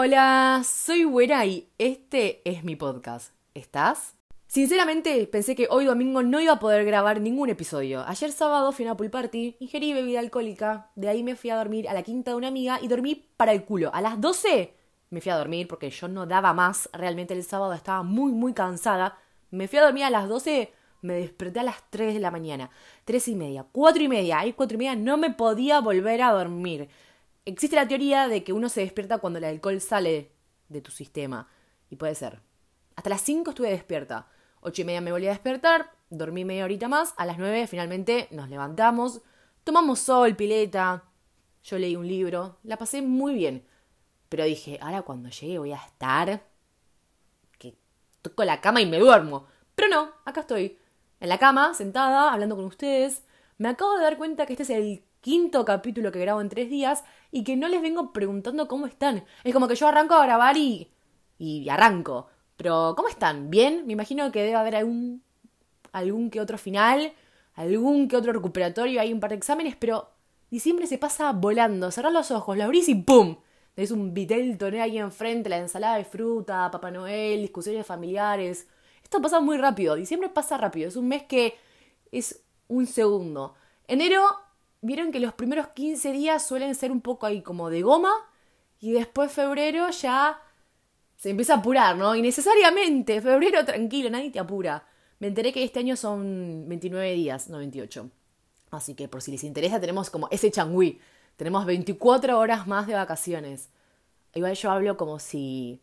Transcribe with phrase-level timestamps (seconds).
[0.00, 3.32] Hola, soy Güera y este es mi podcast.
[3.52, 4.14] ¿Estás?
[4.46, 8.04] Sinceramente, pensé que hoy domingo no iba a poder grabar ningún episodio.
[8.06, 11.56] Ayer sábado fui a una pool party, ingerí bebida alcohólica, de ahí me fui a
[11.56, 13.90] dormir a la quinta de una amiga y dormí para el culo.
[13.92, 14.72] A las 12
[15.10, 18.52] me fui a dormir porque yo no daba más, realmente el sábado estaba muy muy
[18.52, 19.18] cansada.
[19.50, 20.72] Me fui a dormir a las 12,
[21.02, 22.70] me desperté a las 3 de la mañana,
[23.04, 26.30] 3 y media, 4 y media, ahí 4 y media no me podía volver a
[26.30, 26.88] dormir.
[27.48, 30.32] Existe la teoría de que uno se despierta cuando el alcohol sale
[30.68, 31.48] de tu sistema.
[31.88, 32.42] Y puede ser.
[32.94, 34.28] Hasta las 5 estuve despierta.
[34.60, 38.28] 8 y media me volví a despertar, dormí media horita más, a las 9 finalmente
[38.32, 39.22] nos levantamos,
[39.64, 41.04] tomamos sol, pileta,
[41.64, 43.66] yo leí un libro, la pasé muy bien.
[44.28, 46.42] Pero dije, ahora cuando llegue voy a estar
[47.58, 47.78] que
[48.20, 49.46] toco la cama y me duermo.
[49.74, 50.76] Pero no, acá estoy,
[51.18, 53.24] en la cama, sentada, hablando con ustedes.
[53.56, 56.70] Me acabo de dar cuenta que este es el quinto capítulo que grabo en tres
[56.70, 59.24] días y que no les vengo preguntando cómo están.
[59.44, 60.90] Es como que yo arranco a grabar y.
[61.38, 62.28] y arranco.
[62.56, 63.50] Pero, ¿cómo están?
[63.50, 63.86] ¿Bien?
[63.86, 65.22] Me imagino que debe haber algún.
[65.92, 67.12] algún que otro final,
[67.54, 70.10] algún que otro recuperatorio, hay un par de exámenes, pero
[70.50, 71.90] diciembre se pasa volando.
[71.90, 73.36] Cerrar los ojos, lo abrís y ¡pum!
[73.74, 78.66] Tenés un vitel toné ahí enfrente, la ensalada de fruta, Papá Noel, discusiones familiares.
[79.04, 79.94] Esto pasa muy rápido.
[79.94, 80.88] Diciembre pasa rápido.
[80.88, 81.54] Es un mes que
[82.10, 83.54] es un segundo.
[83.86, 84.22] Enero
[84.80, 88.12] vieron que los primeros 15 días suelen ser un poco ahí como de goma
[88.80, 90.40] y después febrero ya
[91.16, 92.14] se empieza a apurar, ¿no?
[92.14, 94.86] Innecesariamente, febrero tranquilo, nadie te apura.
[95.18, 98.08] Me enteré que este año son 29 días, no 28.
[98.70, 101.00] Así que por si les interesa tenemos como ese changüí.
[101.36, 103.70] Tenemos 24 horas más de vacaciones.
[104.34, 105.80] Igual yo hablo como si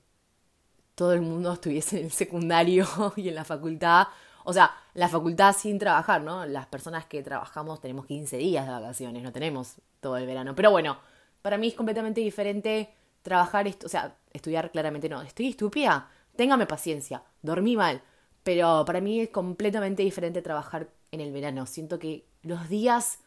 [0.95, 4.07] todo el mundo estuviese en el secundario y en la facultad
[4.45, 6.45] o sea, la facultad sin trabajar, ¿no?
[6.45, 10.55] Las personas que trabajamos tenemos 15 días de vacaciones, no tenemos todo el verano.
[10.55, 10.97] Pero bueno,
[11.41, 15.21] para mí es completamente diferente trabajar, o sea, estudiar claramente no.
[15.21, 18.01] Estoy estúpida, téngame paciencia, dormí mal.
[18.43, 21.65] Pero para mí es completamente diferente trabajar en el verano.
[21.65, 23.19] Siento que los días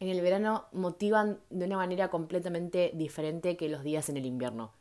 [0.00, 4.72] en el verano motivan de una manera completamente diferente que los días en el invierno.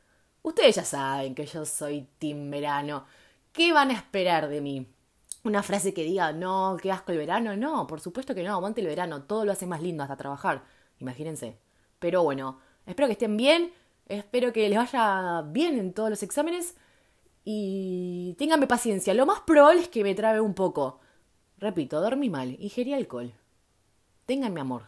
[0.41, 3.05] Ustedes ya saben que yo soy team verano.
[3.53, 4.92] ¿Qué van a esperar de mí?
[5.43, 7.55] Una frase que diga, no, qué asco el verano.
[7.55, 10.63] No, por supuesto que no, aguante el verano, todo lo hace más lindo hasta trabajar.
[10.99, 11.57] Imagínense.
[11.99, 13.71] Pero bueno, espero que estén bien,
[14.07, 16.75] espero que les vaya bien en todos los exámenes
[17.43, 19.13] y ténganme paciencia.
[19.13, 20.99] Lo más probable es que me trabe un poco.
[21.57, 23.33] Repito, dormí mal, ingerí alcohol.
[24.25, 24.83] Ténganme amor.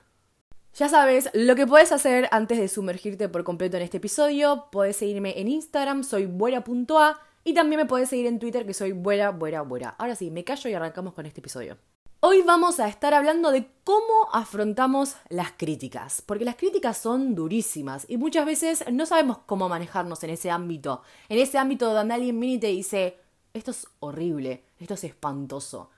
[0.73, 4.97] Ya sabes, lo que puedes hacer antes de sumergirte por completo en este episodio, puedes
[4.97, 9.29] seguirme en Instagram, soy buena.a y también me puedes seguir en Twitter que soy buena,
[9.29, 9.89] buena, buena.
[9.99, 11.77] Ahora sí, me callo y arrancamos con este episodio.
[12.19, 18.07] Hoy vamos a estar hablando de cómo afrontamos las críticas, porque las críticas son durísimas
[18.09, 22.39] y muchas veces no sabemos cómo manejarnos en ese ámbito, en ese ámbito donde alguien
[22.39, 23.19] viene y te dice,
[23.53, 25.91] esto es horrible, esto es espantoso.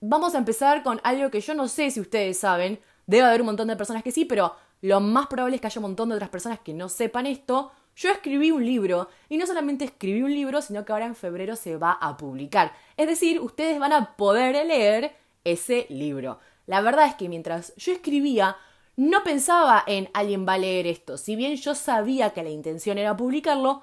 [0.00, 2.78] Vamos a empezar con algo que yo no sé si ustedes saben,
[3.08, 5.80] debe haber un montón de personas que sí, pero lo más probable es que haya
[5.80, 9.46] un montón de otras personas que no sepan esto, yo escribí un libro y no
[9.46, 12.72] solamente escribí un libro, sino que ahora en febrero se va a publicar.
[12.96, 16.38] Es decir, ustedes van a poder leer ese libro.
[16.66, 18.56] La verdad es que mientras yo escribía,
[18.96, 21.18] no pensaba en alguien va a leer esto.
[21.18, 23.82] Si bien yo sabía que la intención era publicarlo,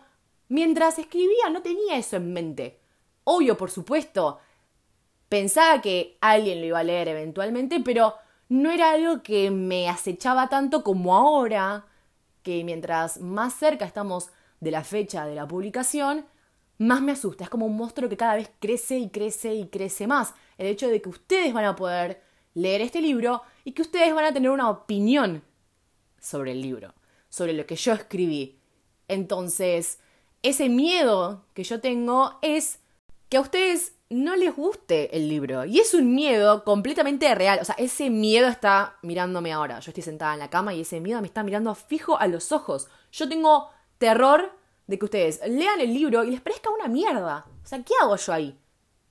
[0.49, 2.79] mientras escribía no tenía eso en mente.
[3.23, 4.39] Obvio, por supuesto,
[5.29, 8.15] pensaba que alguien lo iba a leer eventualmente, pero
[8.49, 11.85] no era algo que me acechaba tanto como ahora,
[12.43, 14.29] que mientras más cerca estamos
[14.59, 16.25] de la fecha de la publicación,
[16.77, 17.43] más me asusta.
[17.43, 20.33] Es como un monstruo que cada vez crece y crece y crece más.
[20.57, 22.21] El hecho de que ustedes van a poder
[22.53, 25.43] leer este libro y que ustedes van a tener una opinión
[26.19, 26.93] sobre el libro,
[27.29, 28.57] sobre lo que yo escribí.
[29.07, 29.99] Entonces,
[30.43, 32.79] ese miedo que yo tengo es
[33.29, 35.65] que a ustedes no les guste el libro.
[35.65, 37.59] Y es un miedo completamente real.
[37.61, 39.79] O sea, ese miedo está mirándome ahora.
[39.79, 42.51] Yo estoy sentada en la cama y ese miedo me está mirando fijo a los
[42.51, 42.87] ojos.
[43.11, 44.51] Yo tengo terror
[44.87, 47.45] de que ustedes lean el libro y les parezca una mierda.
[47.63, 48.59] O sea, ¿qué hago yo ahí?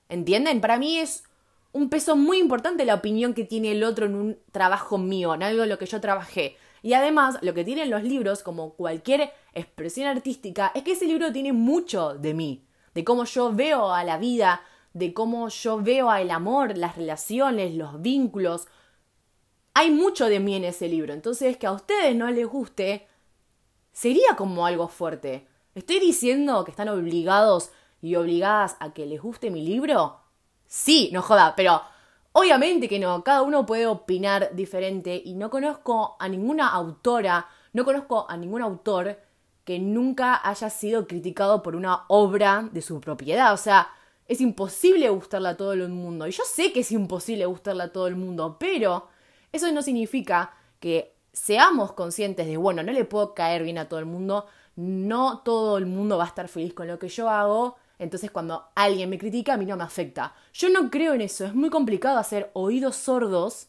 [0.09, 0.61] ¿Entienden?
[0.61, 1.25] Para mí es
[1.73, 5.43] un peso muy importante la opinión que tiene el otro en un trabajo mío, en
[5.43, 6.57] algo en lo que yo trabajé.
[6.83, 11.33] Y además, lo que tienen los libros, como cualquier expresión artística, es que ese libro
[11.33, 12.65] tiene mucho de mí,
[12.95, 17.75] de cómo yo veo a la vida, de cómo yo veo el amor, las relaciones,
[17.75, 18.67] los vínculos.
[19.75, 23.07] Hay mucho de mí en ese libro, entonces que a ustedes no les guste
[23.93, 25.47] sería como algo fuerte.
[25.75, 27.71] ¿Estoy diciendo que están obligados
[28.03, 30.21] y obligadas a que les guste mi libro?
[30.67, 31.83] Sí, no joda, pero
[32.33, 37.85] obviamente que no, cada uno puede opinar diferente y no conozco a ninguna autora, no
[37.85, 39.21] conozco a ningún autor
[39.65, 43.53] que nunca haya sido criticado por una obra de su propiedad.
[43.53, 43.91] O sea,
[44.31, 46.29] es imposible gustarle a todo el mundo.
[46.29, 49.09] Y yo sé que es imposible gustarle a todo el mundo, pero
[49.51, 53.99] eso no significa que seamos conscientes de, bueno, no le puedo caer bien a todo
[53.99, 54.47] el mundo,
[54.77, 58.69] no todo el mundo va a estar feliz con lo que yo hago, entonces cuando
[58.77, 60.33] alguien me critica a mí no me afecta.
[60.53, 63.67] Yo no creo en eso, es muy complicado hacer oídos sordos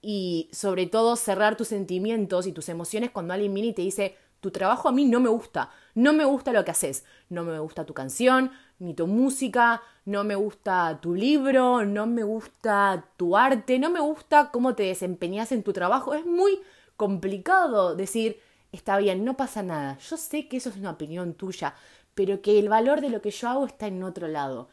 [0.00, 4.16] y sobre todo cerrar tus sentimientos y tus emociones cuando alguien viene y te dice,
[4.38, 7.58] tu trabajo a mí no me gusta, no me gusta lo que haces, no me
[7.58, 13.36] gusta tu canción, ni tu música, no me gusta tu libro, no me gusta tu
[13.36, 16.14] arte, no me gusta cómo te desempeñas en tu trabajo.
[16.14, 16.60] Es muy
[16.96, 18.40] complicado decir,
[18.72, 21.74] está bien, no pasa nada, yo sé que eso es una opinión tuya,
[22.14, 24.68] pero que el valor de lo que yo hago está en otro lado.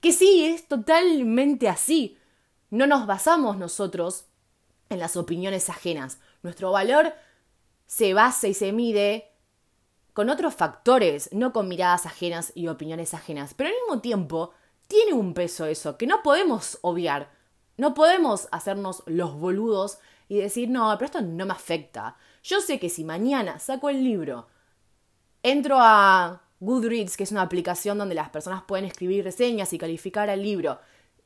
[0.00, 2.18] Que sí, es totalmente así.
[2.70, 4.26] No nos basamos nosotros
[4.88, 6.18] en las opiniones ajenas.
[6.42, 7.12] Nuestro valor
[7.86, 9.30] se basa y se mide
[10.16, 13.52] con otros factores, no con miradas ajenas y opiniones ajenas.
[13.52, 14.54] Pero al mismo tiempo,
[14.88, 17.30] tiene un peso eso, que no podemos obviar.
[17.76, 22.16] No podemos hacernos los boludos y decir, no, pero esto no me afecta.
[22.42, 24.46] Yo sé que si mañana saco el libro,
[25.42, 30.30] entro a Goodreads, que es una aplicación donde las personas pueden escribir reseñas y calificar
[30.30, 30.80] al libro,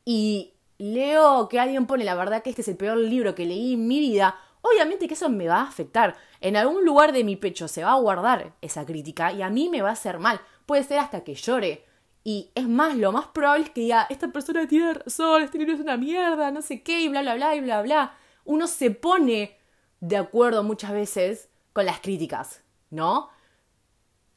[0.04, 3.74] y leo que alguien pone la verdad que este es el peor libro que leí
[3.74, 6.16] en mi vida, obviamente que eso me va a afectar.
[6.40, 9.68] En algún lugar de mi pecho se va a guardar esa crítica y a mí
[9.68, 10.40] me va a hacer mal.
[10.66, 11.84] Puede ser hasta que llore.
[12.22, 15.74] Y es más, lo más probable es que diga, esta persona tiene razón, este libro
[15.74, 18.14] es una mierda, no sé qué, y bla, bla, bla, y bla, bla.
[18.44, 19.56] Uno se pone
[20.00, 23.30] de acuerdo muchas veces con las críticas, ¿no?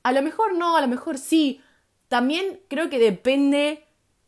[0.03, 1.61] A lo mejor no, a lo mejor sí.
[2.07, 3.85] También creo que depende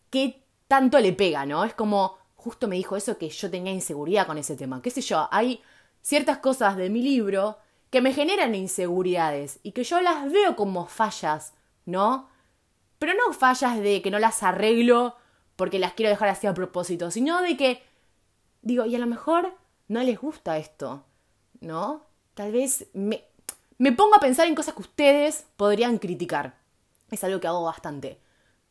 [0.10, 1.64] qué tanto le pega, ¿no?
[1.64, 4.82] Es como, justo me dijo eso que yo tenía inseguridad con ese tema.
[4.82, 5.28] ¿Qué sé yo?
[5.32, 5.62] Hay
[6.06, 7.58] ciertas cosas de mi libro
[7.90, 11.56] que me generan inseguridades y que yo las veo como fallas,
[11.86, 12.30] ¿no?
[13.00, 15.16] Pero no fallas de que no las arreglo
[15.56, 17.82] porque las quiero dejar así a propósito, sino de que
[18.62, 19.56] digo, y a lo mejor
[19.88, 21.04] no les gusta esto,
[21.60, 22.06] ¿no?
[22.36, 23.24] Tal vez me,
[23.80, 26.60] me pongo a pensar en cosas que ustedes podrían criticar.
[27.10, 28.22] Es algo que hago bastante.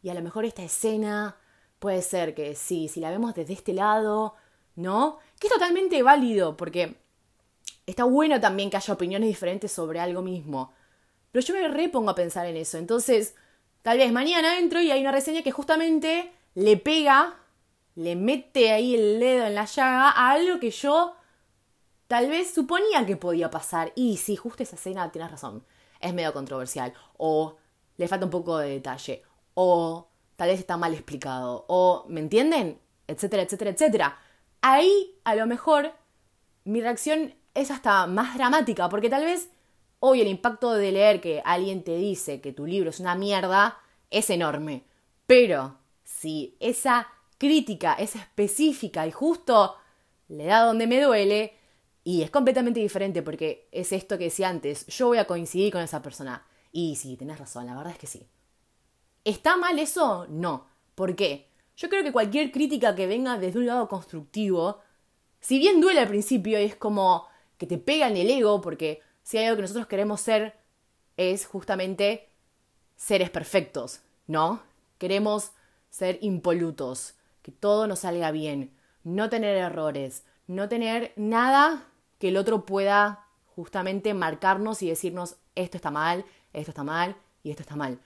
[0.02, 1.36] Y a lo mejor esta escena
[1.80, 4.36] puede ser que sí, si la vemos desde este lado,
[4.76, 5.18] ¿no?
[5.40, 7.02] Que es totalmente válido, porque
[7.86, 10.72] está bueno también que haya opiniones diferentes sobre algo mismo.
[11.32, 12.78] Pero yo me repongo a pensar en eso.
[12.78, 13.34] Entonces,
[13.82, 17.36] tal vez mañana entro y hay una reseña que justamente le pega,
[17.96, 21.16] le mete ahí el dedo en la llaga a algo que yo
[22.06, 23.92] tal vez suponía que podía pasar.
[23.96, 25.64] Y si justo esa escena, tienes razón,
[26.00, 26.92] es medio controversial.
[27.16, 27.56] O
[27.96, 29.22] le falta un poco de detalle.
[29.54, 31.64] O tal vez está mal explicado.
[31.68, 32.80] O, ¿me entienden?
[33.06, 34.18] Etcétera, etcétera, etcétera.
[34.62, 35.92] Ahí, a lo mejor,
[36.64, 39.48] mi reacción es hasta más dramática, porque tal vez
[40.00, 43.78] hoy el impacto de leer que alguien te dice que tu libro es una mierda
[44.10, 44.84] es enorme.
[45.26, 47.08] Pero si esa
[47.38, 49.76] crítica es específica y justo
[50.28, 51.56] le da donde me duele,
[52.04, 55.80] y es completamente diferente porque es esto que decía antes, yo voy a coincidir con
[55.80, 56.46] esa persona.
[56.70, 58.28] Y sí, tenés razón, la verdad es que sí.
[59.24, 60.26] ¿Está mal eso?
[60.28, 60.66] No.
[60.94, 61.48] ¿Por qué?
[61.76, 64.80] Yo creo que cualquier crítica que venga desde un lado constructivo,
[65.40, 67.26] si bien duele al principio y es como,
[67.58, 70.56] que te pega en el ego, porque si hay algo que nosotros queremos ser,
[71.16, 72.28] es justamente
[72.96, 74.62] seres perfectos, ¿no?
[74.98, 75.52] Queremos
[75.90, 78.72] ser impolutos, que todo nos salga bien,
[79.04, 81.86] no tener errores, no tener nada
[82.18, 87.50] que el otro pueda justamente marcarnos y decirnos esto está mal, esto está mal y
[87.50, 88.00] esto está mal.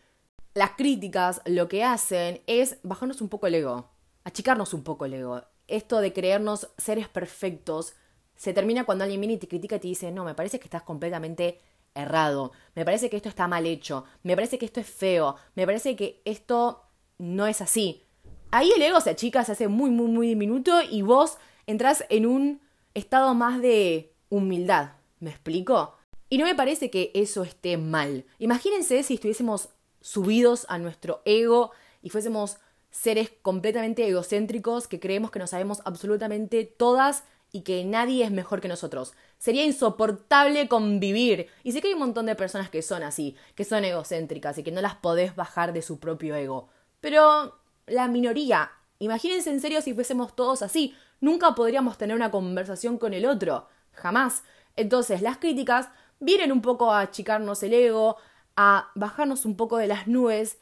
[0.54, 3.88] Las críticas lo que hacen es bajarnos un poco el ego,
[4.24, 5.42] achicarnos un poco el ego.
[5.68, 7.94] Esto de creernos seres perfectos
[8.38, 10.64] se termina cuando alguien viene y te critica y te dice, no, me parece que
[10.64, 11.60] estás completamente
[11.94, 15.66] errado, me parece que esto está mal hecho, me parece que esto es feo, me
[15.66, 16.84] parece que esto
[17.18, 18.04] no es así.
[18.52, 22.26] Ahí el ego se achica, se hace muy, muy, muy diminuto y vos entras en
[22.26, 22.60] un
[22.94, 24.92] estado más de humildad.
[25.18, 25.96] ¿Me explico?
[26.30, 28.24] Y no me parece que eso esté mal.
[28.38, 32.58] Imagínense si estuviésemos subidos a nuestro ego y fuésemos
[32.90, 38.60] seres completamente egocéntricos que creemos que no sabemos absolutamente todas y que nadie es mejor
[38.60, 39.14] que nosotros.
[39.38, 41.48] Sería insoportable convivir.
[41.62, 44.62] Y sé que hay un montón de personas que son así, que son egocéntricas y
[44.62, 46.68] que no las podés bajar de su propio ego.
[47.00, 52.98] Pero la minoría, imagínense en serio si fuésemos todos así, nunca podríamos tener una conversación
[52.98, 54.42] con el otro, jamás.
[54.76, 55.88] Entonces las críticas
[56.20, 58.16] vienen un poco a achicarnos el ego,
[58.56, 60.58] a bajarnos un poco de las nubes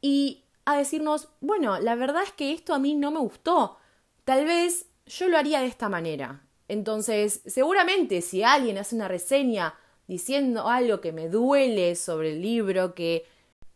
[0.00, 3.78] y a decirnos, bueno, la verdad es que esto a mí no me gustó.
[4.24, 4.86] Tal vez
[5.18, 6.42] yo lo haría de esta manera.
[6.68, 9.74] Entonces, seguramente si alguien hace una reseña
[10.06, 13.26] diciendo algo que me duele sobre el libro, que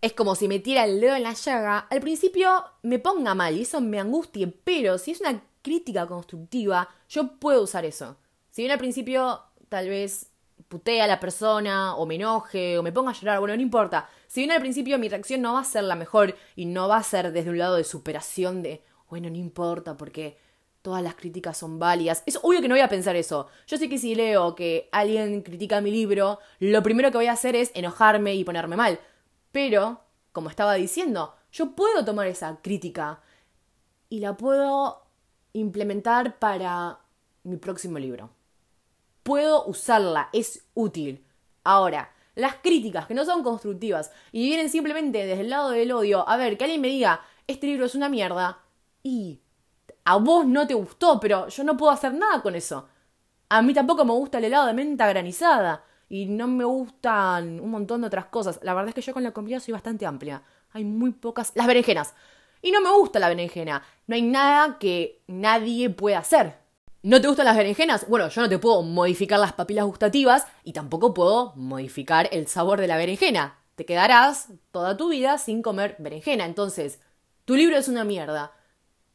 [0.01, 3.57] es como si me tira el dedo en la llaga, al principio me ponga mal
[3.57, 8.17] y eso me angustie, pero si es una crítica constructiva, yo puedo usar eso.
[8.51, 10.31] Si bien al principio tal vez
[10.69, 14.09] putea a la persona, o me enoje, o me ponga a llorar, bueno, no importa.
[14.27, 16.99] Si bien al principio mi reacción no va a ser la mejor y no va
[16.99, 20.39] a ser desde un lado de superación de, bueno, no importa porque
[20.87, 22.23] todas las críticas son válidas.
[22.27, 23.49] Es obvio que no voy a pensar eso.
[23.67, 27.33] Yo sé que si leo que alguien critica mi libro, lo primero que voy a
[27.33, 29.01] hacer es enojarme y ponerme mal.
[29.51, 30.01] Pero,
[30.31, 33.21] como estaba diciendo, yo puedo tomar esa crítica
[34.09, 35.03] y la puedo
[35.55, 37.01] implementar para
[37.43, 38.31] mi próximo libro.
[39.25, 41.27] Puedo usarla, es útil.
[41.65, 46.29] Ahora, las críticas que no son constructivas y vienen simplemente desde el lado del odio,
[46.29, 48.61] a ver, que alguien me diga, este libro es una mierda,
[49.03, 49.41] y
[50.07, 52.89] a vos no te gustó, pero yo no puedo hacer nada con eso.
[53.49, 57.71] A mí tampoco me gusta el helado de menta granizada y no me gustan un
[57.73, 58.61] montón de otras cosas.
[58.63, 60.45] La verdad es que yo con la comida soy bastante amplia.
[60.73, 61.51] Hay muy pocas...
[61.57, 62.15] Las berenjenas.
[62.63, 63.83] Y no me gusta la berenjena.
[64.07, 66.55] No hay nada que nadie pueda hacer.
[67.03, 68.09] ¿No te gustan las berenjenas?
[68.09, 72.81] Bueno, yo no te puedo modificar las papilas gustativas y tampoco puedo modificar el sabor
[72.81, 73.59] de la berenjena.
[73.75, 76.45] Te quedarás toda tu vida sin comer berenjena.
[76.45, 77.01] Entonces,
[77.45, 78.53] tu libro es una mierda.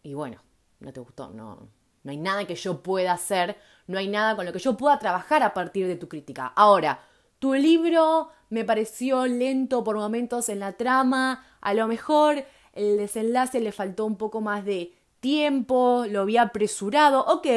[0.04, 0.42] Y bueno,
[0.82, 1.70] no te gustó, no,
[2.04, 3.58] no hay nada que yo pueda hacer,
[3.88, 6.48] no hay nada con lo que yo pueda trabajar a partir de tu crítica.
[6.56, 7.00] Ahora,
[7.40, 13.60] tu libro me pareció lento por momentos en la trama, a lo mejor el desenlace
[13.60, 17.48] le faltó un poco más de tiempo, lo había apresurado, ok,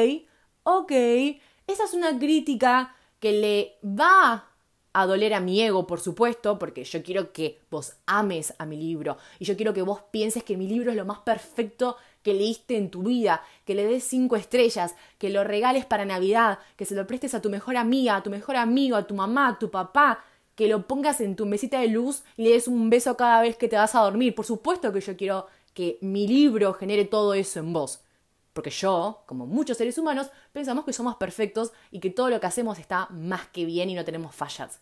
[0.63, 0.91] ok,
[1.67, 4.49] esa es una crítica que le va
[4.93, 8.77] a doler a mi ego, por supuesto, porque yo quiero que vos ames a mi
[8.77, 12.33] libro y yo quiero que vos pienses que mi libro es lo más perfecto que
[12.33, 16.83] leíste en tu vida, que le des cinco estrellas, que lo regales para Navidad, que
[16.83, 19.59] se lo prestes a tu mejor amiga, a tu mejor amigo, a tu mamá, a
[19.59, 23.15] tu papá, que lo pongas en tu mesita de luz y le des un beso
[23.15, 24.33] cada vez que te vas a dormir.
[24.33, 28.01] Por supuesto que yo quiero que mi libro genere todo eso en vos.
[28.53, 32.47] Porque yo, como muchos seres humanos, pensamos que somos perfectos y que todo lo que
[32.47, 34.79] hacemos está más que bien y no tenemos fallas.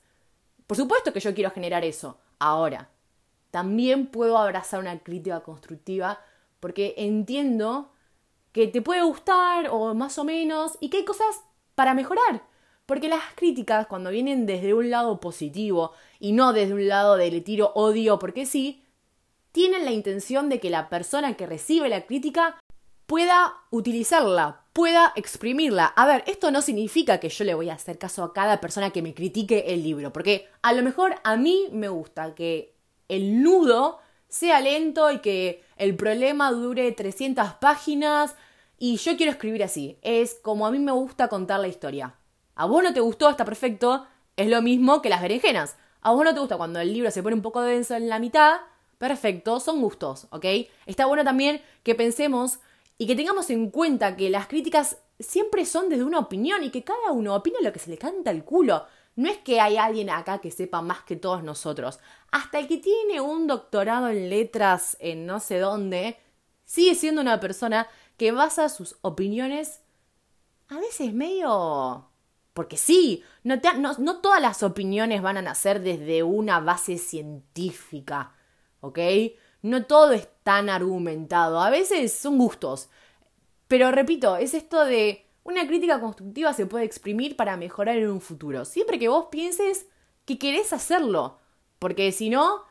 [0.66, 2.20] Por supuesto que yo quiero generar eso.
[2.40, 2.90] Ahora,
[3.52, 6.22] también puedo abrazar una crítica constructiva
[6.64, 7.92] porque entiendo
[8.54, 11.42] que te puede gustar o más o menos y que hay cosas
[11.76, 12.48] para mejorar.
[12.86, 15.92] Porque las críticas, cuando vienen desde un lado positivo
[16.22, 18.82] y no desde un lado de le tiro odio porque sí,
[19.52, 22.58] tienen la intención de que la persona que recibe la crítica
[23.08, 25.88] pueda utilizarla, pueda exprimirla.
[25.88, 28.92] A ver, esto no significa que yo le voy a hacer caso a cada persona
[28.92, 32.74] que me critique el libro, porque a lo mejor a mí me gusta que
[33.10, 34.00] el nudo
[34.34, 38.36] sea lento y que el problema dure 300 páginas
[38.80, 39.98] y yo quiero escribir así.
[40.02, 42.16] Es como a mí me gusta contar la historia.
[42.56, 44.08] A vos no te gustó, está perfecto.
[44.38, 45.76] Es lo mismo que las berenjenas.
[46.02, 48.20] A vos no te gusta cuando el libro se pone un poco denso en la
[48.20, 48.62] mitad.
[48.98, 50.46] Perfecto, son gustos, ¿ok?
[50.86, 52.60] Está bueno también que pensemos
[52.98, 56.86] y que tengamos en cuenta que las críticas siempre son desde una opinión y que
[56.86, 58.86] cada uno opina lo que se le canta al culo.
[59.16, 62.00] No es que hay alguien acá que sepa más que todos nosotros.
[62.32, 66.18] Hasta el que tiene un doctorado en letras en no sé dónde,
[66.66, 69.82] sigue siendo una persona que basa sus opiniones
[70.70, 72.10] a veces medio...
[72.54, 73.56] Porque sí, no,
[73.98, 78.36] no, todas las opiniones van a nacer desde una base científica,
[78.80, 79.00] ¿ok?
[79.64, 82.90] No todo es tan argumentado, a veces son gustos.
[83.68, 88.22] Pero repito, es esto de una crítica constructiva se puede exprimir para mejorar en un
[88.22, 89.88] futuro, siempre que vos pienses
[90.26, 91.40] que querés hacerlo,
[91.80, 92.64] porque si no,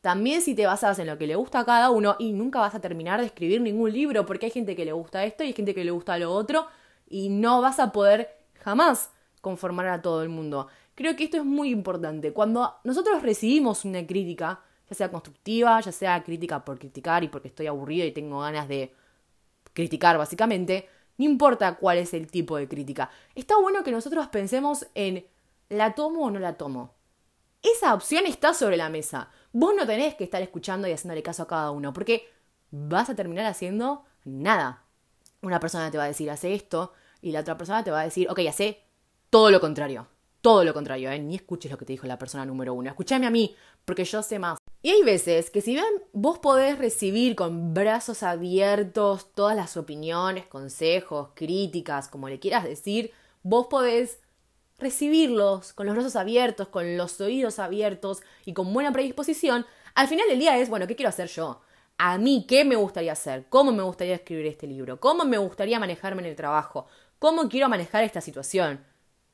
[0.00, 2.74] también si te basas en lo que le gusta a cada uno y nunca vas
[2.74, 5.52] a terminar de escribir ningún libro, porque hay gente que le gusta esto y hay
[5.52, 6.66] gente que le gusta lo otro,
[7.08, 10.66] y no vas a poder jamás conformar a todo el mundo.
[10.96, 12.32] Creo que esto es muy importante.
[12.32, 17.48] Cuando nosotros recibimos una crítica, ya sea constructiva, ya sea crítica por criticar y porque
[17.48, 18.94] estoy aburrido y tengo ganas de
[19.72, 23.10] criticar básicamente, no importa cuál es el tipo de crítica.
[23.34, 25.26] Está bueno que nosotros pensemos en
[25.68, 26.94] ¿la tomo o no la tomo?
[27.62, 29.30] Esa opción está sobre la mesa.
[29.52, 32.28] Vos no tenés que estar escuchando y haciéndole caso a cada uno, porque
[32.70, 34.84] vas a terminar haciendo nada.
[35.42, 38.04] Una persona te va a decir, hace esto, y la otra persona te va a
[38.04, 38.82] decir, ok, hace
[39.30, 40.06] todo lo contrario.
[40.46, 41.18] Todo lo contrario, ¿eh?
[41.18, 42.88] Ni escuches lo que te dijo la persona número uno.
[42.88, 44.58] Escúchame a mí, porque yo sé más.
[44.80, 50.46] Y hay veces que si bien vos podés recibir con brazos abiertos todas las opiniones,
[50.46, 53.10] consejos, críticas, como le quieras decir,
[53.42, 54.20] vos podés
[54.78, 60.28] recibirlos con los brazos abiertos, con los oídos abiertos y con buena predisposición, al final
[60.28, 61.60] del día es, bueno, ¿qué quiero hacer yo?
[61.98, 63.46] A mí, ¿qué me gustaría hacer?
[63.48, 65.00] ¿Cómo me gustaría escribir este libro?
[65.00, 66.86] ¿Cómo me gustaría manejarme en el trabajo?
[67.18, 68.78] ¿Cómo quiero manejar esta situación?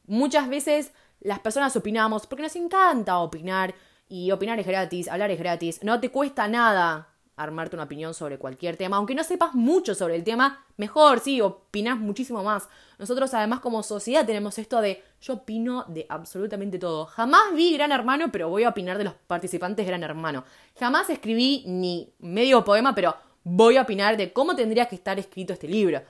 [0.07, 3.75] Muchas veces las personas opinamos porque nos encanta opinar
[4.09, 8.39] y opinar es gratis, hablar es gratis, no te cuesta nada armarte una opinión sobre
[8.39, 12.69] cualquier tema, aunque no sepas mucho sobre el tema, mejor, sí, opinas muchísimo más.
[12.99, 17.07] Nosotros además como sociedad tenemos esto de yo opino de absolutamente todo.
[17.07, 20.45] Jamás vi Gran Hermano, pero voy a opinar de los participantes Gran Hermano.
[20.79, 25.53] Jamás escribí ni medio poema, pero voy a opinar de cómo tendría que estar escrito
[25.53, 26.03] este libro.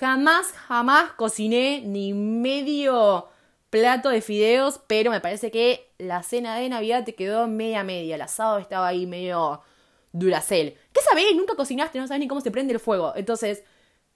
[0.00, 3.28] Jamás, jamás cociné ni medio
[3.68, 8.14] plato de fideos, pero me parece que la cena de Navidad te quedó media media.
[8.14, 9.60] El asado estaba ahí medio
[10.12, 10.78] Duracel.
[10.94, 11.36] ¿Qué sabés?
[11.36, 13.12] Nunca cocinaste, no sabes ni cómo se prende el fuego.
[13.14, 13.62] Entonces,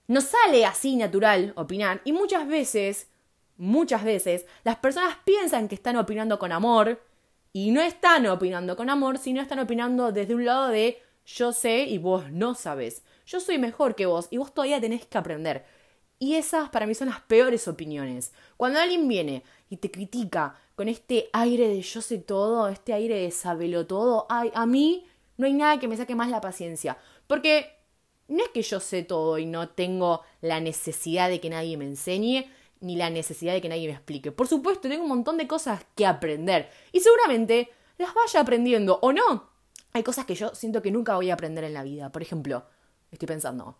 [0.06, 2.00] no sale así natural opinar.
[2.06, 3.10] Y muchas veces,
[3.58, 7.02] muchas veces, las personas piensan que están opinando con amor
[7.52, 11.80] y no están opinando con amor, sino están opinando desde un lado de yo sé
[11.80, 13.02] y vos no sabes.
[13.26, 15.73] Yo soy mejor que vos y vos todavía tenés que aprender.
[16.18, 18.32] Y esas para mí son las peores opiniones.
[18.56, 23.20] Cuando alguien viene y te critica con este aire de yo sé todo, este aire
[23.20, 25.06] de sabelo todo, ay, a mí
[25.36, 26.96] no hay nada que me saque más la paciencia.
[27.26, 27.74] Porque
[28.28, 31.84] no es que yo sé todo y no tengo la necesidad de que nadie me
[31.84, 34.32] enseñe, ni la necesidad de que nadie me explique.
[34.32, 36.70] Por supuesto, tengo un montón de cosas que aprender.
[36.92, 39.50] Y seguramente las vaya aprendiendo o no.
[39.92, 42.10] Hay cosas que yo siento que nunca voy a aprender en la vida.
[42.10, 42.66] Por ejemplo,
[43.10, 43.78] estoy pensando,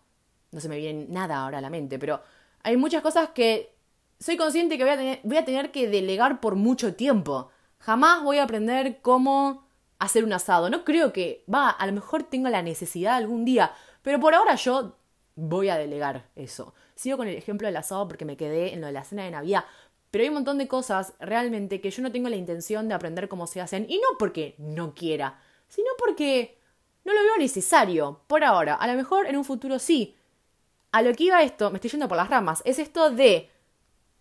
[0.55, 2.21] no se me viene nada ahora a la mente, pero
[2.63, 3.75] hay muchas cosas que
[4.21, 7.49] soy consciente que voy a tener, voy a tener que delegar por mucho tiempo.
[7.79, 9.67] Jamás voy a aprender cómo
[9.99, 10.69] hacer un asado.
[10.69, 14.55] No creo que, va, a lo mejor tengo la necesidad algún día, pero por ahora
[14.55, 14.95] yo
[15.35, 16.73] voy a delegar eso.
[16.95, 19.31] Sigo con el ejemplo del asado porque me quedé en lo de la cena de
[19.31, 19.65] Navidad,
[20.09, 23.27] pero hay un montón de cosas realmente que yo no tengo la intención de aprender
[23.27, 26.57] cómo se hacen, y no porque no quiera, sino porque
[27.03, 28.75] no lo veo necesario, por ahora.
[28.75, 30.15] A lo mejor en un futuro sí.
[30.95, 33.49] A lo que iba esto, me estoy yendo por las ramas, es esto de,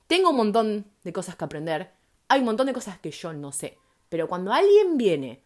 [0.08, 1.92] tengo un montón de cosas que aprender,
[2.26, 3.78] hay un montón de cosas que yo no sé,
[4.08, 5.40] pero cuando alguien viene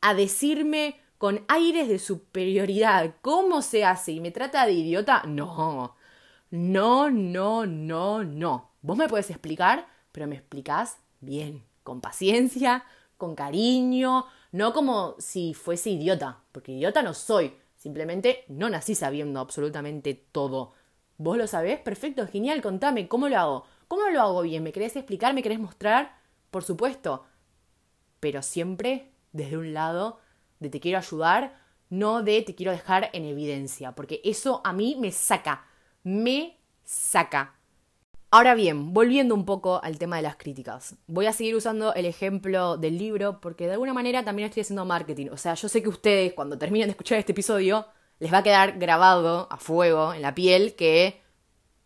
[0.00, 5.96] a decirme con aires de superioridad cómo se hace y me trata de idiota, no.
[6.52, 8.70] No, no, no, no.
[8.80, 12.84] Vos me puedes explicar, pero me explicás bien, con paciencia,
[13.16, 19.40] con cariño, no como si fuese idiota, porque idiota no soy, simplemente no nací sabiendo
[19.40, 20.77] absolutamente todo.
[21.18, 21.80] ¿Vos lo sabés?
[21.80, 23.64] Perfecto, genial, contame, ¿cómo lo hago?
[23.88, 24.62] ¿Cómo lo hago bien?
[24.62, 25.34] ¿Me querés explicar?
[25.34, 26.16] ¿Me querés mostrar?
[26.52, 27.24] Por supuesto.
[28.20, 30.20] Pero siempre desde un lado
[30.60, 31.58] de te quiero ayudar,
[31.90, 35.66] no de te quiero dejar en evidencia, porque eso a mí me saca,
[36.04, 37.54] me saca.
[38.30, 42.06] Ahora bien, volviendo un poco al tema de las críticas, voy a seguir usando el
[42.06, 45.28] ejemplo del libro porque de alguna manera también estoy haciendo marketing.
[45.32, 47.86] O sea, yo sé que ustedes cuando terminen de escuchar este episodio
[48.20, 51.20] les va a quedar grabado a fuego en la piel que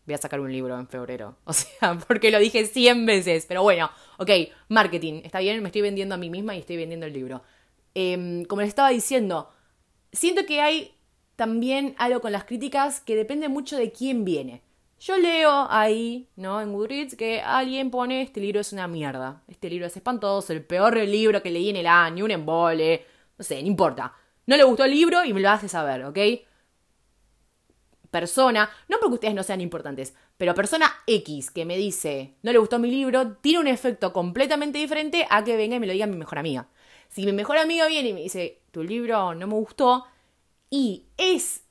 [0.05, 1.37] voy a sacar un libro en febrero.
[1.45, 3.45] O sea, porque lo dije 100 veces.
[3.45, 4.29] Pero bueno, ok,
[4.69, 5.21] marketing.
[5.23, 7.41] Está bien, me estoy vendiendo a mí misma y estoy vendiendo el libro.
[7.95, 9.49] Em, como les estaba diciendo,
[10.11, 10.95] siento que hay
[11.35, 14.61] también algo con las críticas que depende mucho de quién viene.
[14.99, 16.61] Yo leo ahí, ¿no?
[16.61, 19.43] En Goodreads que alguien pone este libro es una mierda.
[19.49, 23.05] Este libro es espantoso, el peor libro que leí en el año, un embole.
[23.37, 24.13] No sé, no importa.
[24.45, 26.17] No le gustó el libro y me lo hace saber, ¿ok?
[28.13, 32.59] persona, no porque ustedes no sean importantes, pero persona X que me dice, no le
[32.59, 36.05] gustó mi libro, tiene un efecto completamente diferente a que venga y me lo diga
[36.05, 36.67] mi mejor amiga.
[37.09, 40.05] Si mi mejor amiga viene y me dice, tu libro no me gustó,
[40.69, 41.63] y es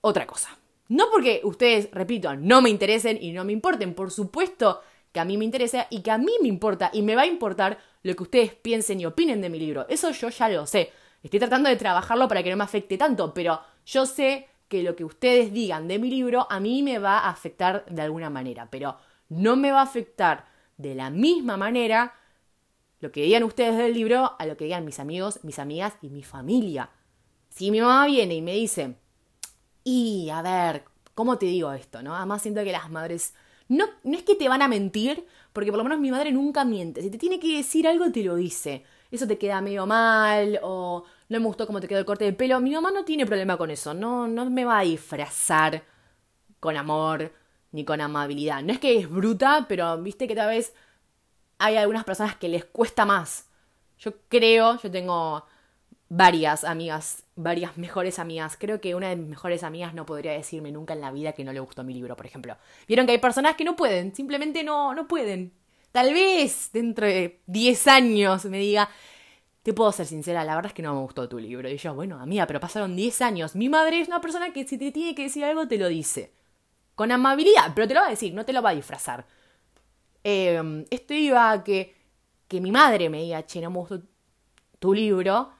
[0.00, 0.58] otra cosa.
[0.88, 4.80] No porque ustedes, repito, no me interesen y no me importen, por supuesto
[5.12, 7.26] que a mí me interesa y que a mí me importa y me va a
[7.26, 9.86] importar lo que ustedes piensen y opinen de mi libro.
[9.88, 10.92] Eso yo ya lo sé.
[11.22, 14.96] Estoy tratando de trabajarlo para que no me afecte tanto, pero yo sé que lo
[14.96, 18.68] que ustedes digan de mi libro a mí me va a afectar de alguna manera,
[18.70, 18.96] pero
[19.28, 22.14] no me va a afectar de la misma manera
[23.00, 26.08] lo que digan ustedes del libro a lo que digan mis amigos, mis amigas y
[26.10, 26.90] mi familia.
[27.50, 28.96] Si mi mamá viene y me dice,
[29.84, 32.02] y a ver, ¿cómo te digo esto?
[32.02, 32.16] ¿no?
[32.16, 33.34] Además siento que las madres
[33.68, 36.64] no, no es que te van a mentir, porque por lo menos mi madre nunca
[36.64, 37.02] miente.
[37.02, 38.84] Si te tiene que decir algo, te lo dice.
[39.12, 42.32] Eso te queda medio mal o no me gustó cómo te quedó el corte de
[42.32, 42.58] pelo.
[42.60, 45.84] Mi mamá no tiene problema con eso, no, no me va a disfrazar
[46.58, 47.30] con amor
[47.72, 48.62] ni con amabilidad.
[48.62, 50.74] No es que es bruta, pero viste que tal vez
[51.58, 53.48] hay algunas personas que les cuesta más.
[53.98, 55.44] Yo creo, yo tengo
[56.08, 58.56] varias amigas, varias mejores amigas.
[58.58, 61.44] Creo que una de mis mejores amigas no podría decirme nunca en la vida que
[61.44, 62.56] no le gustó mi libro, por ejemplo.
[62.88, 65.52] Vieron que hay personas que no pueden, simplemente no, no pueden.
[65.92, 68.88] Tal vez dentro de 10 años me diga,
[69.62, 71.68] te puedo ser sincera, la verdad es que no me gustó tu libro.
[71.68, 73.54] Y yo, bueno, amiga, pero pasaron 10 años.
[73.54, 76.32] Mi madre es una persona que si te tiene que decir algo, te lo dice.
[76.94, 79.26] Con amabilidad, pero te lo va a decir, no te lo va a disfrazar.
[80.24, 82.02] Eh, esto iba a que
[82.52, 84.02] que mi madre me diga, che, no me gustó
[84.78, 85.52] tu libro,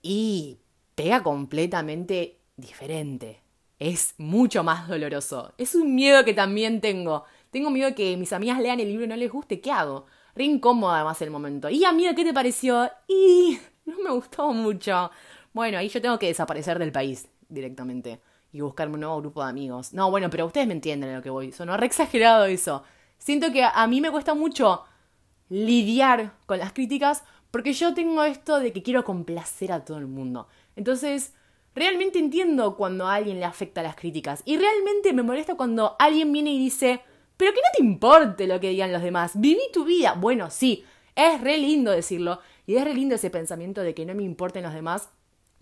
[0.00, 0.60] y
[0.94, 3.42] pega completamente diferente.
[3.78, 5.52] Es mucho más doloroso.
[5.58, 7.24] Es un miedo que también tengo.
[7.56, 9.62] Tengo miedo de que mis amigas lean el libro y no les guste.
[9.62, 10.04] ¿Qué hago?
[10.34, 11.70] Re incómodo además el momento.
[11.70, 12.90] Y amiga, ¿qué te pareció?
[13.08, 15.10] Y no me gustó mucho.
[15.54, 18.20] Bueno, ahí yo tengo que desaparecer del país directamente
[18.52, 19.94] y buscarme un nuevo grupo de amigos.
[19.94, 21.50] No, bueno, pero ustedes me entienden a lo que voy.
[21.50, 22.82] Sonó re exagerado eso.
[23.16, 24.84] Siento que a mí me cuesta mucho
[25.48, 30.08] lidiar con las críticas porque yo tengo esto de que quiero complacer a todo el
[30.08, 30.46] mundo.
[30.76, 31.32] Entonces,
[31.74, 34.42] realmente entiendo cuando a alguien le afecta las críticas.
[34.44, 37.00] Y realmente me molesta cuando alguien viene y dice,
[37.36, 39.32] pero que no te importe lo que digan los demás.
[39.34, 40.14] Viví tu vida.
[40.14, 42.40] Bueno, sí, es re lindo decirlo.
[42.66, 45.08] Y es re lindo ese pensamiento de que no me importen los demás.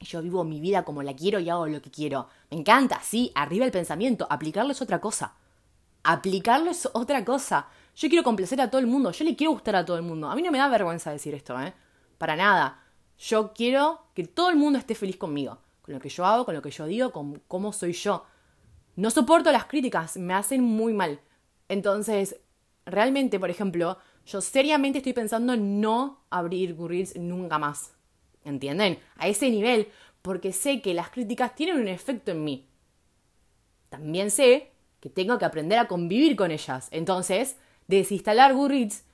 [0.00, 2.28] Yo vivo mi vida como la quiero y hago lo que quiero.
[2.50, 4.26] Me encanta, sí, arriba el pensamiento.
[4.30, 5.34] Aplicarlo es otra cosa.
[6.02, 7.68] Aplicarlo es otra cosa.
[7.96, 9.10] Yo quiero complacer a todo el mundo.
[9.12, 10.28] Yo le quiero gustar a todo el mundo.
[10.28, 11.72] A mí no me da vergüenza decir esto, ¿eh?
[12.18, 12.82] Para nada.
[13.18, 15.58] Yo quiero que todo el mundo esté feliz conmigo.
[15.82, 18.24] Con lo que yo hago, con lo que yo digo, con cómo soy yo.
[18.96, 20.16] No soporto las críticas.
[20.16, 21.20] Me hacen muy mal.
[21.68, 22.37] Entonces,
[22.87, 27.92] realmente, por ejemplo, yo seriamente estoy pensando en no abrir Goodreads nunca más.
[28.44, 28.98] ¿Entienden?
[29.16, 29.88] A ese nivel,
[30.22, 32.68] porque sé que las críticas tienen un efecto en mí.
[33.88, 36.88] También sé que tengo que aprender a convivir con ellas.
[36.90, 39.05] Entonces, desinstalar Goodreads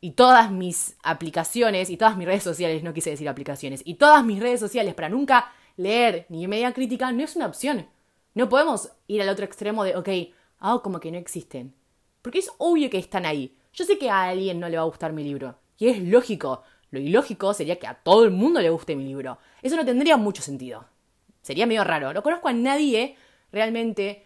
[0.00, 4.24] y todas mis aplicaciones y todas mis redes sociales, no quise decir aplicaciones, y todas
[4.24, 7.88] mis redes sociales para nunca leer ni media crítica no es una opción.
[8.34, 10.08] No podemos ir al otro extremo de, ok,
[10.64, 11.74] hago como que no existen.
[12.22, 13.56] Porque es obvio que están ahí.
[13.74, 15.58] Yo sé que a alguien no le va a gustar mi libro.
[15.78, 16.62] Y es lógico.
[16.90, 19.38] Lo ilógico sería que a todo el mundo le guste mi libro.
[19.60, 20.86] Eso no tendría mucho sentido.
[21.42, 22.14] Sería medio raro.
[22.14, 23.16] No conozco a nadie
[23.52, 24.24] realmente.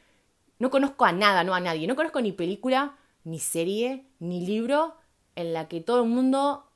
[0.61, 1.89] No conozco a nada, no a nadie.
[1.89, 4.95] No conozco ni película, ni serie, ni libro
[5.35, 6.71] en la que todo el mundo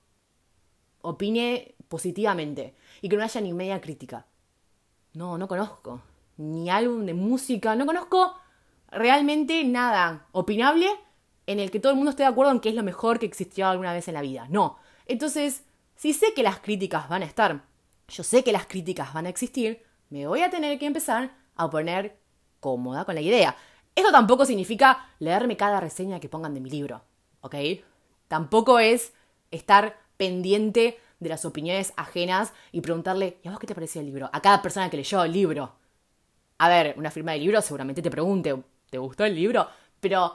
[1.03, 4.27] opine positivamente y que no haya ni media crítica.
[5.15, 6.03] No, no conozco.
[6.39, 7.77] Ni álbum de música.
[7.77, 8.35] No conozco
[8.93, 10.89] realmente nada opinable
[11.47, 13.27] en el que todo el mundo esté de acuerdo en que es lo mejor que
[13.27, 14.47] existió alguna vez en la vida.
[14.49, 14.79] No.
[15.07, 15.65] Entonces,
[15.97, 17.65] si sé que las críticas van a estar,
[18.09, 21.71] yo sé que las críticas van a existir, me voy a tener que empezar a
[21.71, 22.19] poner
[22.61, 23.57] cómoda con la idea.
[23.95, 27.03] Esto tampoco significa leerme cada reseña que pongan de mi libro,
[27.41, 27.57] ¿ok?
[28.29, 29.13] Tampoco es
[29.51, 34.07] estar pendiente de las opiniones ajenas y preguntarle, ¿y a vos qué te pareció el
[34.07, 34.31] libro?
[34.33, 35.75] A cada persona que leyó el libro.
[36.59, 39.67] A ver, una firma de libro seguramente te pregunte, ¿te gustó el libro?
[40.01, 40.35] Pero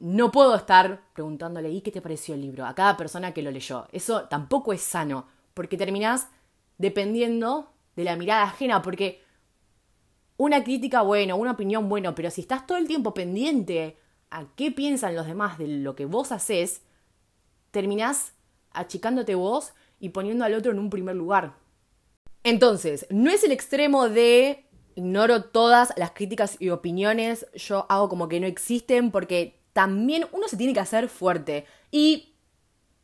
[0.00, 2.66] no puedo estar preguntándole, ¿y qué te pareció el libro?
[2.66, 3.88] A cada persona que lo leyó.
[3.92, 6.28] Eso tampoco es sano, porque terminás
[6.76, 9.22] dependiendo de la mirada ajena, porque
[10.36, 13.96] una crítica, bueno, una opinión, bueno, pero si estás todo el tiempo pendiente
[14.30, 16.82] a qué piensan los demás de lo que vos haces,
[17.70, 18.34] terminás
[18.72, 21.54] achicándote vos y poniendo al otro en un primer lugar.
[22.42, 28.28] Entonces, no es el extremo de ignoro todas las críticas y opiniones, yo hago como
[28.28, 32.34] que no existen porque también uno se tiene que hacer fuerte y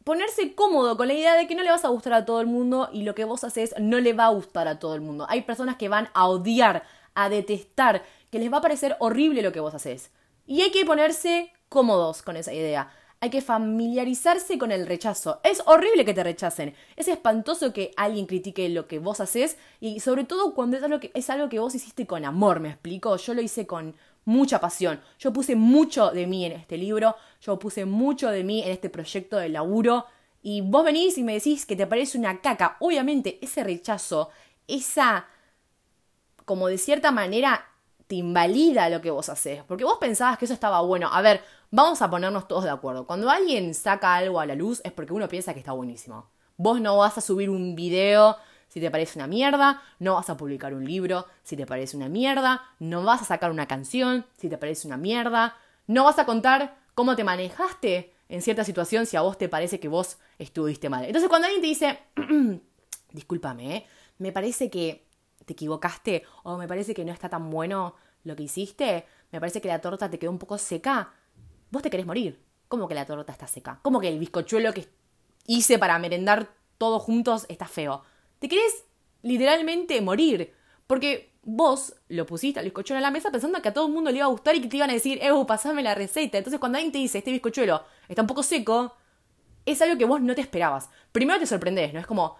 [0.05, 2.47] ponerse cómodo con la idea de que no le vas a gustar a todo el
[2.47, 5.27] mundo y lo que vos haces no le va a gustar a todo el mundo.
[5.29, 9.53] Hay personas que van a odiar, a detestar, que les va a parecer horrible lo
[9.53, 10.11] que vos haces.
[10.47, 12.93] Y hay que ponerse cómodos con esa idea.
[13.23, 15.41] Hay que familiarizarse con el rechazo.
[15.45, 16.75] Es horrible que te rechacen.
[16.97, 21.01] Es espantoso que alguien critique lo que vos haces y sobre todo cuando es algo
[21.01, 23.15] que, es algo que vos hiciste con amor, ¿me explico?
[23.19, 25.03] Yo lo hice con mucha pasión.
[25.19, 28.89] Yo puse mucho de mí en este libro, yo puse mucho de mí en este
[28.89, 30.07] proyecto de laburo
[30.43, 32.79] y vos venís y me decís que te parece una caca.
[32.81, 34.31] Obviamente ese rechazo,
[34.67, 35.27] esa
[36.47, 37.70] como de cierta manera
[38.11, 41.09] te invalida lo que vos haces, porque vos pensabas que eso estaba bueno.
[41.13, 43.07] A ver, vamos a ponernos todos de acuerdo.
[43.07, 46.29] Cuando alguien saca algo a la luz es porque uno piensa que está buenísimo.
[46.57, 50.37] Vos no vas a subir un video si te parece una mierda, no vas a
[50.37, 54.49] publicar un libro si te parece una mierda, no vas a sacar una canción si
[54.49, 59.17] te parece una mierda, no vas a contar cómo te manejaste en cierta situación si
[59.17, 61.05] a vos te parece que vos estuviste mal.
[61.05, 62.01] Entonces cuando alguien te dice,
[63.13, 63.87] discúlpame, ¿eh?
[64.19, 65.07] me parece que
[65.51, 69.61] te equivocaste o me parece que no está tan bueno lo que hiciste, me parece
[69.61, 71.13] que la torta te quedó un poco seca,
[71.73, 72.41] vos te querés morir.
[72.69, 73.81] ¿Cómo que la torta está seca?
[73.83, 74.87] ¿Cómo que el bizcochuelo que
[75.47, 78.05] hice para merendar todos juntos está feo?
[78.39, 78.85] Te querés
[79.23, 80.55] literalmente morir.
[80.87, 84.11] Porque vos lo pusiste al bizcochuelo en la mesa pensando que a todo el mundo
[84.13, 86.39] le iba a gustar y que te iban a decir, eh, pasame la receta.
[86.39, 88.95] Entonces cuando alguien te dice, este bizcochuelo está un poco seco,
[89.67, 90.91] es algo que vos no te esperabas.
[91.11, 91.99] Primero te sorprendés, ¿no?
[91.99, 92.37] Es como,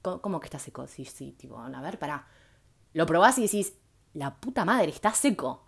[0.00, 0.86] ¿cómo que está seco?
[0.86, 2.26] Sí, sí, tipo, a ver, pará
[2.94, 3.74] lo probás y decís,
[4.14, 5.66] la puta madre, está seco.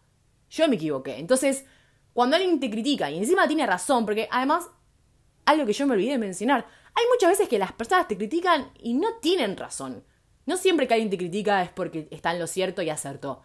[0.49, 1.19] Yo me equivoqué.
[1.19, 1.67] Entonces,
[2.15, 4.71] cuando alguien te critica y encima tiene razón, porque además,
[5.45, 8.71] algo que yo me olvidé de mencionar, hay muchas veces que las personas te critican
[8.79, 10.03] y no tienen razón.
[10.47, 13.43] No siempre que alguien te critica es porque está en lo cierto y acertó.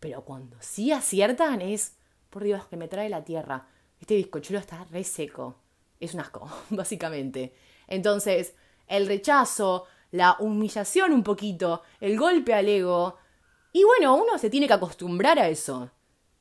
[0.00, 1.96] Pero cuando sí aciertan es,
[2.28, 3.68] por Dios, que me trae la tierra.
[4.00, 5.56] Este bizcochuelo está re seco.
[6.00, 7.54] Es un asco, básicamente.
[7.86, 8.54] Entonces,
[8.88, 13.16] el rechazo, la humillación un poquito, el golpe al ego.
[13.72, 15.90] Y bueno, uno se tiene que acostumbrar a eso.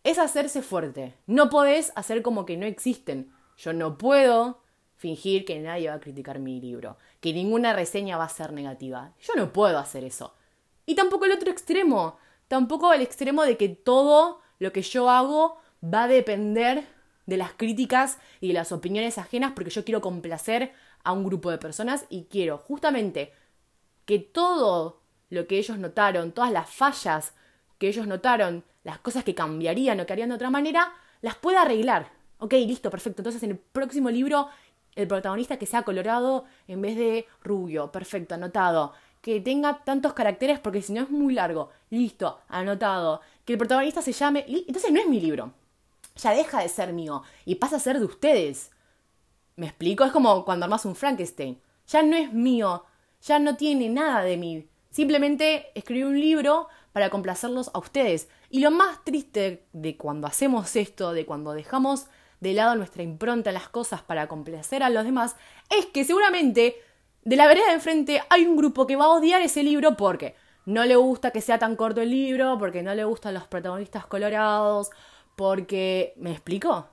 [0.03, 1.15] Es hacerse fuerte.
[1.25, 3.31] No podés hacer como que no existen.
[3.57, 4.62] Yo no puedo
[4.97, 9.13] fingir que nadie va a criticar mi libro, que ninguna reseña va a ser negativa.
[9.21, 10.36] Yo no puedo hacer eso.
[10.86, 15.57] Y tampoco el otro extremo, tampoco el extremo de que todo lo que yo hago
[15.81, 16.86] va a depender
[17.25, 21.49] de las críticas y de las opiniones ajenas porque yo quiero complacer a un grupo
[21.49, 23.34] de personas y quiero justamente
[24.12, 27.32] que todo lo que ellos notaron, todas las fallas
[27.78, 31.62] que ellos notaron, las cosas que cambiarían o que harían de otra manera, las pueda
[31.62, 32.12] arreglar.
[32.39, 33.21] Ok, listo, perfecto.
[33.21, 34.50] Entonces en el próximo libro
[34.95, 38.91] el protagonista que sea colorado en vez de rubio, perfecto, anotado.
[39.21, 43.21] Que tenga tantos caracteres porque si no es muy largo, listo, anotado.
[43.45, 44.43] Que el protagonista se llame...
[44.45, 45.54] Entonces no es mi libro.
[46.17, 48.71] Ya deja de ser mío y pasa a ser de ustedes.
[49.56, 50.04] ¿Me explico?
[50.04, 51.62] Es como cuando armas un Frankenstein.
[51.88, 52.84] Ya no es mío,
[53.21, 54.67] ya no tiene nada de mí.
[54.89, 58.29] Simplemente escribí un libro para complacerlos a ustedes.
[58.49, 62.07] Y lo más triste de cuando hacemos esto, de cuando dejamos
[62.39, 65.36] de lado nuestra impronta en las cosas para complacer a los demás,
[65.69, 66.75] es que seguramente
[67.23, 70.36] de la vereda de enfrente hay un grupo que va a odiar ese libro porque
[70.65, 74.05] no le gusta que sea tan corto el libro, porque no le gustan los protagonistas
[74.05, 74.89] colorados,
[75.36, 76.13] porque...
[76.17, 76.88] ¿Me explico?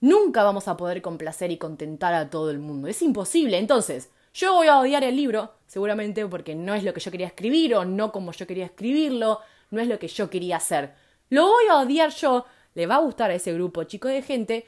[0.00, 2.88] Nunca vamos a poder complacer y contentar a todo el mundo.
[2.88, 3.58] Es imposible.
[3.58, 7.28] Entonces, yo voy a odiar el libro, seguramente porque no es lo que yo quería
[7.28, 10.94] escribir o no como yo quería escribirlo, no es lo que yo quería hacer.
[11.30, 12.44] Lo voy a odiar yo,
[12.74, 14.66] le va a gustar a ese grupo chico de gente,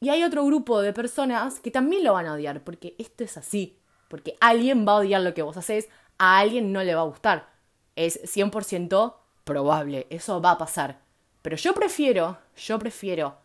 [0.00, 3.36] y hay otro grupo de personas que también lo van a odiar, porque esto es
[3.36, 7.02] así, porque alguien va a odiar lo que vos haces, a alguien no le va
[7.02, 7.48] a gustar.
[7.96, 11.00] Es 100% probable, eso va a pasar.
[11.42, 13.38] Pero yo prefiero, yo prefiero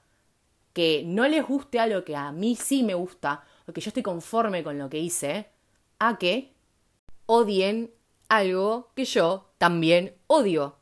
[0.74, 4.04] que no les guste algo que a mí sí me gusta, o que yo estoy
[4.04, 5.50] conforme con lo que hice,
[6.00, 6.54] a que
[7.26, 7.92] odien
[8.30, 10.78] algo que yo también odio.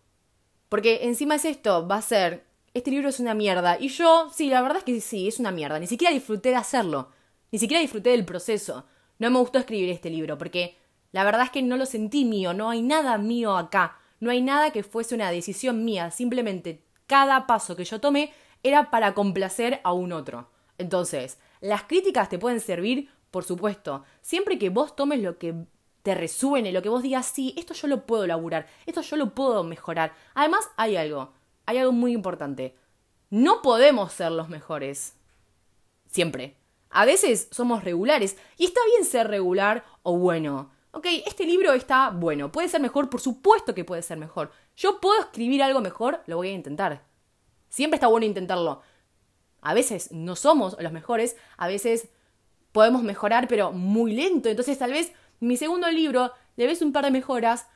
[0.70, 3.78] Porque encima es esto, va a ser, este libro es una mierda.
[3.80, 5.80] Y yo, sí, la verdad es que sí, es una mierda.
[5.80, 7.10] Ni siquiera disfruté de hacerlo.
[7.52, 8.86] Ni siquiera disfruté del proceso.
[9.20, 10.76] No me gustó escribir este libro, porque
[11.12, 13.98] la verdad es que no lo sentí mío, no hay nada mío acá.
[14.20, 16.10] No hay nada que fuese una decisión mía.
[16.10, 20.50] Simplemente cada paso que yo tomé era para complacer a un otro.
[20.78, 25.56] Entonces, las críticas te pueden servir, por supuesto, siempre que vos tomes lo que
[26.02, 29.34] te resuene, lo que vos digas, sí, esto yo lo puedo laburar, esto yo lo
[29.34, 30.14] puedo mejorar.
[30.34, 31.32] Además, hay algo,
[31.66, 32.76] hay algo muy importante.
[33.30, 35.16] No podemos ser los mejores.
[36.08, 36.58] Siempre.
[36.90, 40.70] A veces somos regulares, y está bien ser regular o bueno.
[40.92, 44.52] Ok, este libro está bueno, puede ser mejor, por supuesto que puede ser mejor.
[44.76, 47.06] Yo puedo escribir algo mejor, lo voy a intentar.
[47.70, 48.82] Siempre está bueno intentarlo.
[49.64, 52.10] A veces no somos los mejores, a veces
[52.72, 54.50] podemos mejorar, pero muy lento.
[54.50, 57.68] Entonces tal vez mi segundo libro le ves un par de mejoras,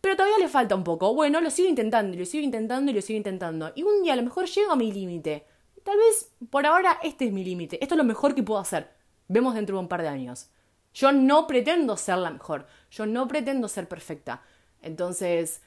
[0.00, 1.14] pero todavía le falta un poco.
[1.14, 3.72] Bueno, lo sigo intentando, y lo sigo intentando y lo sigo intentando.
[3.74, 5.46] Y un día a lo mejor llego a mi límite.
[5.84, 7.78] Tal vez por ahora este es mi límite.
[7.82, 8.90] Esto es lo mejor que puedo hacer.
[9.28, 10.50] Vemos dentro de un par de años.
[10.94, 12.66] Yo no pretendo ser la mejor.
[12.90, 14.42] Yo no pretendo ser perfecta.
[14.82, 15.62] Entonces,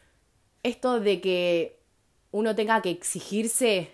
[0.63, 1.79] esto de que
[2.31, 3.91] uno tenga que exigirse,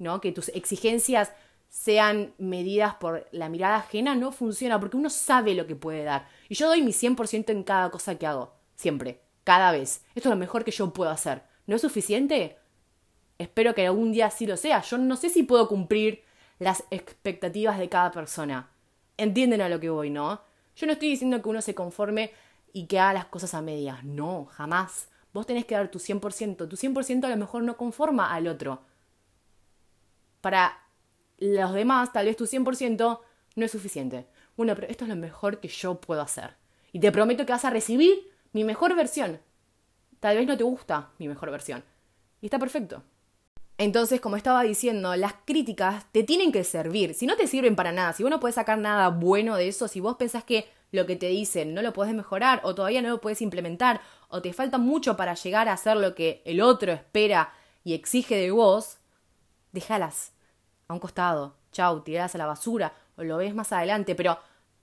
[0.00, 0.20] ¿no?
[0.20, 1.32] Que tus exigencias
[1.68, 6.26] sean medidas por la mirada ajena no funciona porque uno sabe lo que puede dar.
[6.48, 10.04] Y yo doy mi 100% en cada cosa que hago, siempre, cada vez.
[10.16, 11.42] Esto es lo mejor que yo puedo hacer.
[11.66, 12.56] ¿No es suficiente?
[13.38, 14.82] Espero que algún día sí lo sea.
[14.82, 16.24] Yo no sé si puedo cumplir
[16.58, 18.70] las expectativas de cada persona.
[19.16, 20.42] Entienden a lo que voy, ¿no?
[20.74, 22.32] Yo no estoy diciendo que uno se conforme
[22.72, 24.02] y que haga las cosas a medias.
[24.02, 25.08] No, jamás.
[25.32, 26.68] Vos tenés que dar tu 100%.
[26.68, 28.82] Tu 100% a lo mejor no conforma al otro.
[30.40, 30.78] Para
[31.38, 33.20] los demás, tal vez tu 100%
[33.56, 34.26] no es suficiente.
[34.56, 36.56] Bueno, pero esto es lo mejor que yo puedo hacer.
[36.92, 39.40] Y te prometo que vas a recibir mi mejor versión.
[40.18, 41.84] Tal vez no te gusta mi mejor versión.
[42.40, 43.02] Y está perfecto.
[43.78, 47.14] Entonces, como estaba diciendo, las críticas te tienen que servir.
[47.14, 49.88] Si no te sirven para nada, si vos no puedes sacar nada bueno de eso,
[49.88, 53.08] si vos pensás que lo que te dicen no lo puedes mejorar o todavía no
[53.08, 56.92] lo puedes implementar o te falta mucho para llegar a hacer lo que el otro
[56.92, 58.98] espera y exige de vos,
[59.72, 60.32] déjalas
[60.88, 61.54] a un costado.
[61.72, 64.38] Chau, tiradas a la basura o lo ves más adelante, pero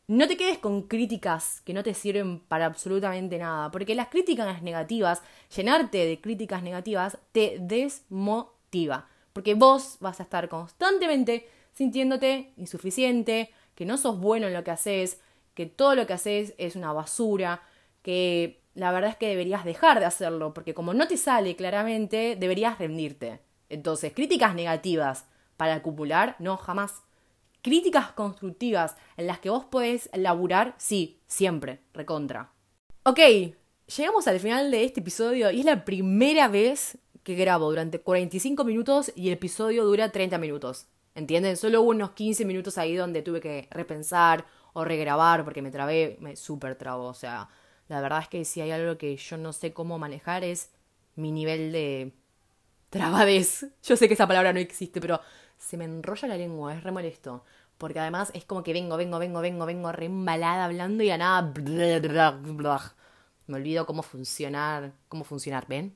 [0.08, 4.62] no te quedes con críticas que no te sirven para absolutamente nada, porque las críticas
[4.62, 5.22] negativas,
[5.54, 13.86] llenarte de críticas negativas, te desmotiva, porque vos vas a estar constantemente sintiéndote insuficiente, que
[13.86, 15.20] no sos bueno en lo que haces,
[15.54, 17.62] que todo lo que haces es una basura,
[18.02, 22.38] que la verdad es que deberías dejar de hacerlo, porque como no te sale claramente,
[22.40, 23.42] deberías rendirte.
[23.70, 25.26] Entonces, críticas negativas
[25.58, 27.04] para acumular, no, jamás.
[27.62, 32.52] Críticas constructivas en las que vos podés laburar, sí, siempre, recontra.
[33.04, 33.20] Ok,
[33.98, 38.64] llegamos al final de este episodio y es la primera vez que grabo durante 45
[38.64, 40.88] minutos y el episodio dura 30 minutos.
[41.14, 41.58] ¿Entienden?
[41.58, 46.18] Solo hubo unos 15 minutos ahí donde tuve que repensar o regrabar porque me trabé,
[46.22, 47.06] me súper trabo.
[47.06, 47.50] O sea,
[47.88, 50.72] la verdad es que si hay algo que yo no sé cómo manejar es
[51.16, 52.14] mi nivel de
[52.90, 53.68] trabadez.
[53.84, 55.22] Yo sé que esa palabra no existe, pero
[55.58, 57.44] se me enrolla la lengua, es re molesto.
[57.78, 61.18] Porque además es como que vengo, vengo, vengo, vengo, vengo re embalada hablando y a
[61.18, 61.54] nada.
[63.48, 64.94] Me olvido cómo funcionar.
[65.10, 65.68] ¿Cómo funcionar?
[65.68, 65.96] ¿Ven?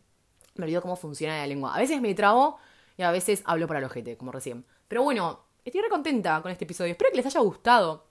[0.55, 1.75] Me olvido cómo funciona la lengua.
[1.75, 2.59] A veces me trabo
[2.97, 4.65] y a veces hablo para el ojete, como recién.
[4.87, 6.91] Pero bueno, estoy re contenta con este episodio.
[6.91, 8.07] Espero que les haya gustado.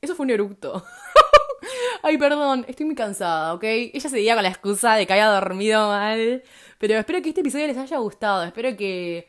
[0.00, 0.84] Eso fue un eructo.
[2.08, 3.64] Ay, perdón, estoy muy cansada, ¿ok?
[3.64, 6.44] Ella se con la excusa de que haya dormido mal.
[6.78, 8.44] Pero espero que este episodio les haya gustado.
[8.44, 9.28] Espero que,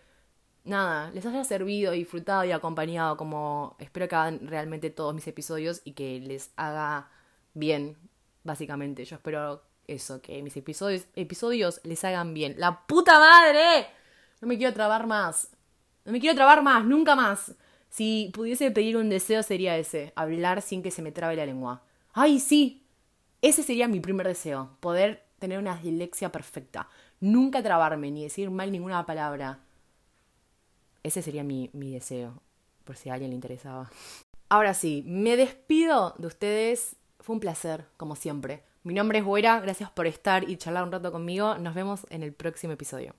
[0.64, 5.82] nada, les haya servido, disfrutado y acompañado como espero que hagan realmente todos mis episodios
[5.86, 7.10] y que les haga
[7.56, 7.98] bien,
[8.44, 9.06] básicamente.
[9.06, 12.54] Yo espero eso, que mis episodios, episodios les hagan bien.
[12.60, 13.88] ¡La puta madre!
[14.40, 15.50] No me quiero trabar más.
[16.06, 17.56] No me quiero trabar más, nunca más.
[17.90, 21.82] Si pudiese pedir un deseo sería ese, hablar sin que se me trabe la lengua.
[22.20, 22.84] ¡Ay, sí!
[23.44, 26.90] Ese sería mi primer deseo, poder tener una dislexia perfecta.
[27.20, 29.60] Nunca trabarme ni decir mal ninguna palabra.
[31.04, 32.42] Ese sería mi, mi deseo,
[32.86, 33.92] por si a alguien le interesaba.
[34.50, 36.96] Ahora sí, me despido de ustedes.
[37.20, 38.64] Fue un placer, como siempre.
[38.82, 41.60] Mi nombre es Buera, gracias por estar y charlar un rato conmigo.
[41.60, 43.14] Nos vemos en el próximo episodio.